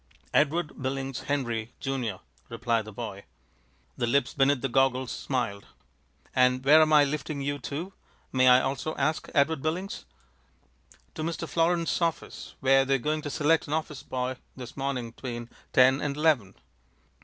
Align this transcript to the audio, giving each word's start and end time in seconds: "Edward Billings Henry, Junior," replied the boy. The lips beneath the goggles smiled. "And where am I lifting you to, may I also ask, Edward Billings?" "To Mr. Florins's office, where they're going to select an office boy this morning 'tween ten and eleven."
"Edward 0.33 0.81
Billings 0.81 1.19
Henry, 1.27 1.73
Junior," 1.79 2.21
replied 2.49 2.85
the 2.85 2.91
boy. 2.91 3.23
The 3.97 4.07
lips 4.07 4.33
beneath 4.33 4.61
the 4.61 4.67
goggles 4.67 5.11
smiled. 5.11 5.67
"And 6.35 6.65
where 6.65 6.81
am 6.81 6.91
I 6.91 7.03
lifting 7.03 7.39
you 7.39 7.59
to, 7.59 7.93
may 8.33 8.47
I 8.47 8.61
also 8.61 8.95
ask, 8.95 9.29
Edward 9.35 9.61
Billings?" 9.61 10.05
"To 11.13 11.21
Mr. 11.21 11.47
Florins's 11.47 12.01
office, 12.01 12.55
where 12.61 12.83
they're 12.83 12.97
going 12.97 13.21
to 13.21 13.29
select 13.29 13.67
an 13.67 13.73
office 13.73 14.01
boy 14.01 14.37
this 14.55 14.75
morning 14.75 15.13
'tween 15.13 15.51
ten 15.71 16.01
and 16.01 16.17
eleven." 16.17 16.55